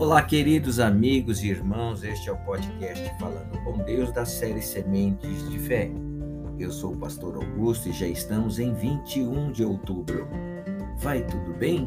[0.00, 5.46] Olá, queridos amigos e irmãos, este é o podcast Falando com Deus da série Sementes
[5.50, 5.90] de Fé.
[6.58, 10.26] Eu sou o pastor Augusto e já estamos em 21 de outubro.
[11.00, 11.86] Vai tudo bem?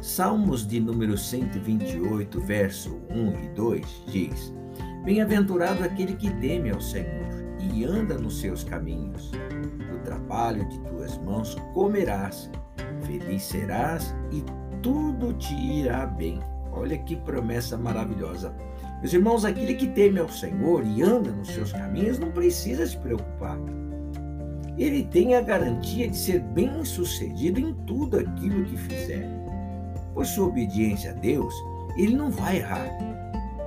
[0.00, 4.52] Salmos de número 128, verso 1 e 2 diz:
[5.04, 7.30] Bem-aventurado aquele que teme ao Senhor
[7.72, 9.30] e anda nos seus caminhos.
[9.30, 12.50] Do trabalho de tuas mãos comerás,
[13.06, 14.42] feliz serás e
[14.82, 16.40] tudo te irá bem.
[16.72, 18.54] Olha que promessa maravilhosa.
[19.00, 22.96] Meus irmãos, aquele que teme ao Senhor e anda nos seus caminhos não precisa se
[22.96, 23.58] preocupar.
[24.78, 29.28] Ele tem a garantia de ser bem-sucedido em tudo aquilo que fizer.
[30.14, 31.54] Por sua obediência a Deus,
[31.96, 32.88] ele não vai errar.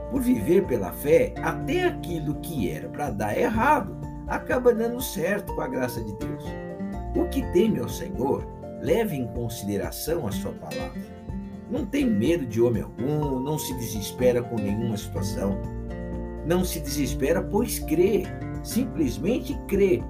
[0.09, 3.95] Por viver pela fé, até aquilo que era para dar errado
[4.27, 6.43] acaba dando certo com a graça de Deus.
[7.15, 8.45] O que teme ao Senhor,
[8.81, 11.01] leve em consideração a sua palavra.
[11.69, 15.57] Não tem medo de homem algum, não se desespera com nenhuma situação.
[16.45, 18.23] Não se desespera, pois crê,
[18.63, 20.03] simplesmente crê.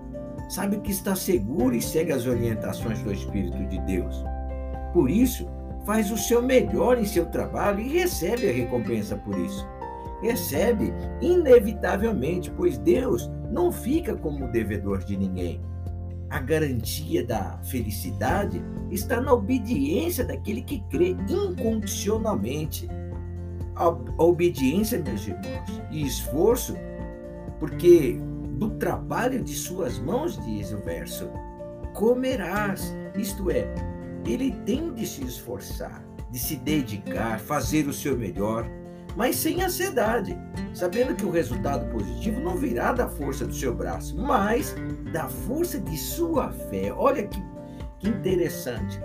[0.50, 4.24] Sabe que está seguro e segue as orientações do Espírito de Deus.
[4.94, 5.48] Por isso,
[5.86, 9.66] faz o seu melhor em seu trabalho e recebe a recompensa por isso.
[10.22, 15.62] Recebe inevitavelmente, pois Deus não fica como devedor de ninguém.
[16.30, 22.88] A garantia da felicidade está na obediência daquele que crê incondicionalmente.
[23.76, 26.76] A, a obediência, meus irmãos, e esforço,
[27.60, 28.18] porque
[28.58, 31.30] do trabalho de suas mãos, diz o verso,
[31.94, 32.96] comerás.
[33.16, 33.68] Isto é,
[34.26, 38.70] ele tem de se esforçar, de se dedicar, fazer o seu melhor
[39.16, 40.38] mas sem ansiedade,
[40.74, 44.76] sabendo que o resultado positivo não virá da força do seu braço, mas
[45.12, 46.92] da força de sua fé.
[46.94, 47.42] Olha que,
[48.00, 49.00] que interessante.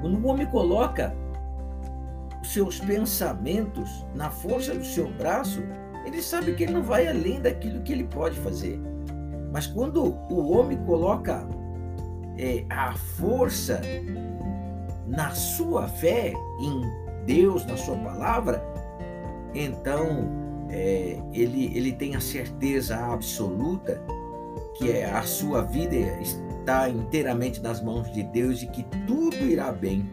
[0.00, 1.14] Quando o homem coloca
[2.42, 5.62] seus pensamentos na força do seu braço,
[6.04, 8.80] ele sabe que ele não vai além daquilo que ele pode fazer.
[9.52, 11.46] Mas quando o homem coloca
[12.36, 13.80] é, a força
[15.06, 16.82] na sua fé, em
[17.26, 18.71] Deus, na sua palavra,
[19.54, 20.28] então
[20.70, 24.02] é, ele, ele tem a certeza absoluta
[24.74, 29.70] que é, a sua vida está inteiramente nas mãos de Deus e que tudo irá
[29.70, 30.08] bem,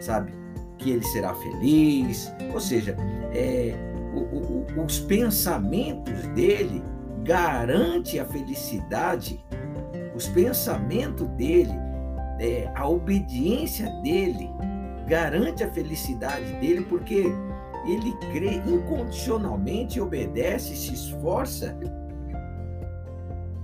[0.00, 0.32] sabe?
[0.78, 2.96] Que ele será feliz, ou seja,
[3.32, 3.74] é,
[4.14, 6.82] o, o, os pensamentos dele
[7.22, 9.44] garante a felicidade,
[10.14, 11.72] os pensamentos dele,
[12.40, 14.50] é, a obediência dele
[15.06, 17.24] garante a felicidade dele, porque
[17.86, 21.78] ele crê incondicionalmente, obedece, se esforça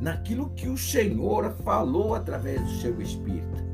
[0.01, 3.65] naquilo que o Senhor falou através do seu Espírito.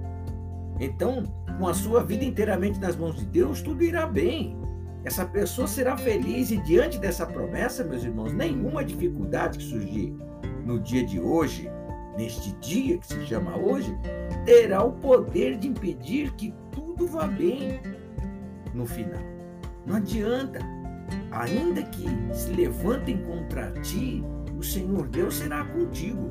[0.78, 1.24] Então,
[1.58, 4.56] com a sua vida inteiramente nas mãos de Deus, tudo irá bem.
[5.04, 10.14] Essa pessoa será feliz e diante dessa promessa, meus irmãos, nenhuma dificuldade que surgir
[10.64, 11.70] no dia de hoje,
[12.16, 13.96] neste dia que se chama hoje,
[14.44, 17.80] terá o poder de impedir que tudo vá bem
[18.74, 19.35] no final.
[19.86, 20.58] Não adianta.
[21.30, 24.24] Ainda que se levantem contra ti,
[24.58, 26.30] o Senhor Deus será contigo.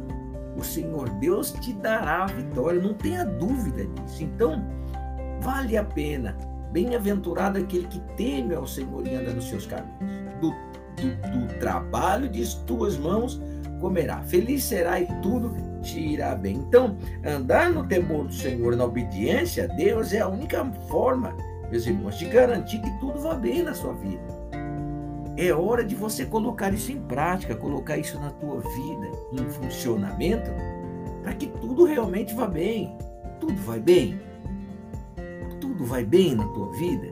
[0.58, 4.24] O Senhor Deus te dará a vitória, não tenha dúvida disso.
[4.24, 4.64] Então,
[5.42, 6.36] vale a pena.
[6.72, 10.00] Bem-aventurado aquele que teme ao Senhor e anda nos seus caminhos.
[10.42, 13.42] Do, do, do trabalho de tuas mãos
[13.80, 14.22] comerá.
[14.24, 16.56] Feliz será e tudo te irá bem.
[16.56, 21.36] Então, andar no temor do Senhor, na obediência a Deus, é a única forma
[21.70, 24.24] meus irmãos, de garantir que tudo vá bem na sua vida.
[25.38, 30.50] É hora de você colocar isso em prática, colocar isso na tua vida, em funcionamento,
[31.22, 32.98] para que tudo realmente vá bem.
[33.40, 34.20] Tudo vai bem?
[35.60, 37.10] Tudo vai bem na tua vida?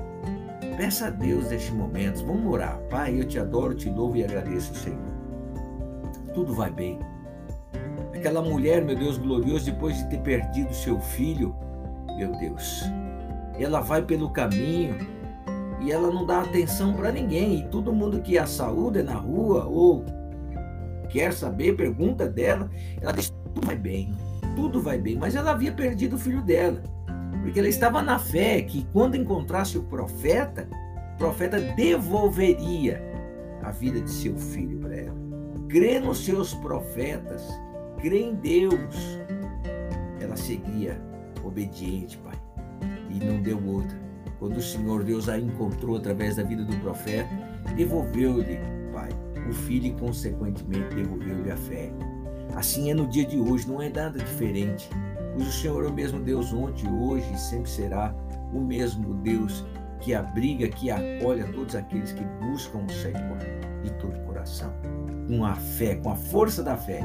[0.77, 2.25] Peça a Deus neste momento.
[2.25, 2.79] Vamos orar.
[2.89, 4.99] Pai, eu te adoro, te louvo e agradeço, Senhor.
[6.33, 6.99] Tudo vai bem.
[8.15, 11.53] Aquela mulher, meu Deus glorioso, depois de ter perdido seu filho,
[12.17, 12.83] meu Deus,
[13.59, 14.95] ela vai pelo caminho
[15.79, 17.59] e ela não dá atenção para ninguém.
[17.59, 20.05] E todo mundo que a saúde na rua ou
[21.09, 22.69] quer saber, pergunta dela,
[23.01, 24.13] ela diz: tudo vai bem,
[24.55, 25.17] tudo vai bem.
[25.17, 26.81] Mas ela havia perdido o filho dela,
[27.41, 30.67] porque ela estava na fé que quando encontrasse o profeta,
[31.15, 33.01] o profeta devolveria
[33.61, 35.23] a vida de seu filho para ela.
[35.69, 37.47] Crê nos seus profetas,
[37.99, 39.19] crê em Deus.
[40.19, 41.01] Ela seguia
[41.43, 42.42] obediente, Pai
[43.09, 43.97] e não deu outra.
[44.39, 47.29] Quando o Senhor Deus a encontrou através da vida do profeta,
[47.75, 48.59] devolveu-lhe,
[48.91, 49.09] Pai,
[49.49, 51.91] o filho e, consequentemente, devolveu-lhe a fé.
[52.55, 54.89] Assim é no dia de hoje, não é nada diferente.
[55.33, 58.13] Pois o Senhor é o mesmo Deus ontem, hoje e sempre será
[58.53, 59.65] o mesmo Deus
[59.99, 63.37] que abriga, que acolhe a todos aqueles que buscam o Senhor
[63.83, 64.73] de todo o coração,
[65.27, 67.01] com a fé, com a força da fé.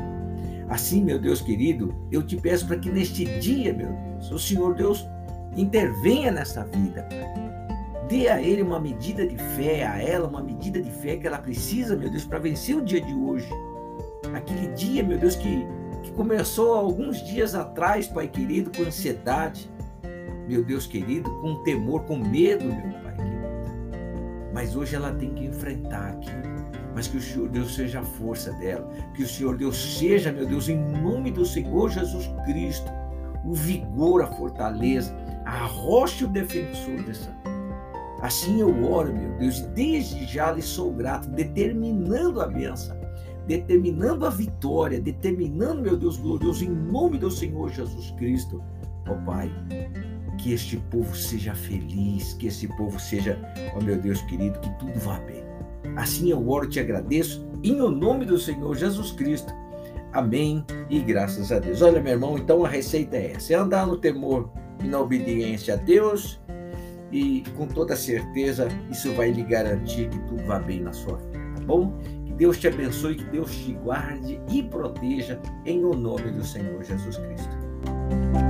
[0.69, 4.75] Assim, meu Deus querido, eu te peço para que neste dia, meu Deus, o Senhor
[4.75, 5.07] Deus
[5.57, 7.09] intervenha nessa vida.
[8.09, 11.39] Dê a ele uma medida de fé, a ela uma medida de fé que ela
[11.39, 13.49] precisa, meu Deus, para vencer o dia de hoje.
[14.33, 15.67] Aquele dia, meu Deus, que,
[16.03, 19.71] que começou alguns dias atrás, Pai querido, com ansiedade,
[20.49, 23.29] meu Deus querido, com temor, com medo, meu Pai querido.
[24.55, 26.49] Mas hoje ela tem que enfrentar aquilo.
[26.95, 28.91] Mas que o Senhor Deus seja a força dela.
[29.15, 32.91] Que o Senhor Deus seja, meu Deus, em nome do Senhor Jesus Cristo,
[33.45, 35.15] o vigor, a fortaleza,
[35.45, 37.59] a rocha e o defensor dessa vida.
[38.21, 42.97] Assim eu oro, meu Deus, e desde já lhe sou grato, determinando a benção,
[43.47, 48.61] determinando a vitória, determinando, meu Deus glorioso, em nome do Senhor Jesus Cristo,
[49.09, 49.51] ó Pai,
[50.39, 53.39] que este povo seja feliz, que esse povo seja,
[53.77, 55.45] ó meu Deus querido, que tudo vá bem.
[55.97, 59.53] Assim eu oro te agradeço, em o nome do Senhor Jesus Cristo.
[60.13, 61.83] Amém e graças a Deus.
[61.83, 64.51] Olha, meu irmão, então a receita é essa: é andar no temor
[64.83, 66.41] e na obediência a Deus,
[67.13, 71.39] e com toda certeza isso vai lhe garantir que tudo vá bem na sua vida,
[71.57, 71.99] tá bom?
[72.25, 76.83] Que Deus te abençoe, que Deus te guarde e proteja em o nome do Senhor
[76.83, 78.48] Jesus Cristo.